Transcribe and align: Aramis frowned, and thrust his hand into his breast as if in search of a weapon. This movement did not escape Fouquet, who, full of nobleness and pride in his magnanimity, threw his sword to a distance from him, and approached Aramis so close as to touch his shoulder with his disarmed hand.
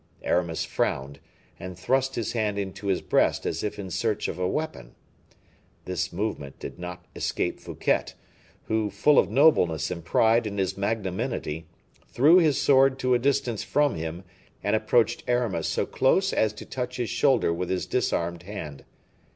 Aramis 0.23 0.65
frowned, 0.65 1.19
and 1.59 1.77
thrust 1.77 2.15
his 2.15 2.31
hand 2.33 2.57
into 2.57 2.87
his 2.87 3.01
breast 3.01 3.45
as 3.45 3.63
if 3.63 3.77
in 3.77 3.91
search 3.91 4.27
of 4.27 4.39
a 4.39 4.47
weapon. 4.47 4.95
This 5.85 6.11
movement 6.11 6.57
did 6.57 6.79
not 6.79 7.05
escape 7.15 7.59
Fouquet, 7.59 8.05
who, 8.63 8.89
full 8.89 9.19
of 9.19 9.29
nobleness 9.29 9.91
and 9.91 10.03
pride 10.03 10.47
in 10.47 10.57
his 10.57 10.75
magnanimity, 10.75 11.67
threw 12.07 12.39
his 12.39 12.59
sword 12.59 12.97
to 12.97 13.13
a 13.13 13.19
distance 13.19 13.61
from 13.63 13.93
him, 13.93 14.23
and 14.63 14.75
approached 14.75 15.23
Aramis 15.27 15.67
so 15.67 15.85
close 15.85 16.33
as 16.33 16.51
to 16.53 16.65
touch 16.65 16.97
his 16.97 17.11
shoulder 17.11 17.53
with 17.53 17.69
his 17.69 17.85
disarmed 17.85 18.41
hand. 18.41 18.83